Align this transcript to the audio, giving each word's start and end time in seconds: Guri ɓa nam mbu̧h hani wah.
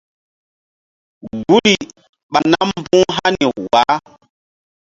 Guri 1.45 1.75
ɓa 2.31 2.39
nam 2.51 2.69
mbu̧h 2.83 3.09
hani 3.17 3.45
wah. 3.71 3.93